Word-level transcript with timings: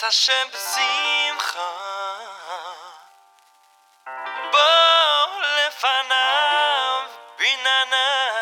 את 0.00 0.04
השם 0.08 0.46
בשמחה 0.48 1.70
בוא 4.52 5.28
לפניו 5.56 7.02
b'nanav 7.38 8.40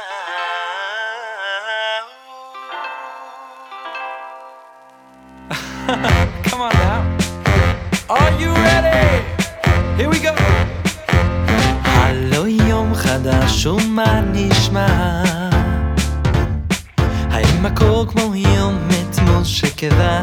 Come 6.49 6.63
on 6.63 6.73
now. 6.85 7.01
Are 8.17 8.33
you 8.41 8.51
ready? 8.67 9.07
Here 9.99 10.11
we 10.13 10.19
go. 10.27 10.33
הלא 11.85 12.49
יום 12.49 12.95
חדש 12.95 13.67
ומה 13.67 14.21
נשמע? 14.21 15.23
האם 17.31 17.67
הכל 17.67 18.05
כמו 18.09 18.35
יום 18.35 18.89
אתמול 19.11 19.45
שכבהיה? 19.45 20.18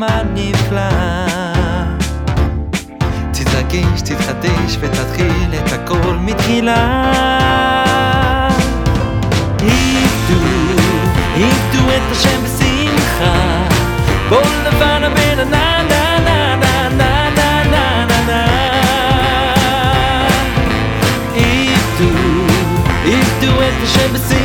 מעמד 0.00 0.26
נפלא. 0.34 0.80
תתרגש, 3.32 4.02
תתחדש 4.04 4.76
ותתחיל 4.80 5.54
את 5.58 5.72
הכל 5.72 6.16
מתחילה. 6.20 7.02
עיבדו, 9.62 10.44
עיבדו 11.34 11.88
את 11.88 12.12
השם 12.12 12.44
בשמחה, 12.44 13.68
כל 14.28 14.42
לבן 14.66 15.04
הבן 15.04 15.38
ענן 15.38 15.86
Isto 23.10 23.48
é 23.66 23.70
que 23.78 23.86
chama-se 23.86 24.39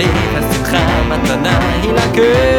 לי 0.00 0.06
השמחה 0.34 1.02
מתנה 1.08 1.58
היא 1.82 1.92
לקר 1.92 2.49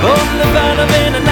Oh, 0.00 0.38
the 0.38 0.44
bottom 0.54 0.88
and 0.90 1.27